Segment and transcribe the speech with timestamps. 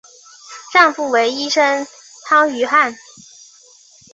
[0.73, 1.85] 丈夫为医生
[2.25, 2.97] 汤于翰。